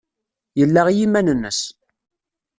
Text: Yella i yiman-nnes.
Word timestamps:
Yella 0.59 0.81
i 0.89 0.93
yiman-nnes. 0.97 1.59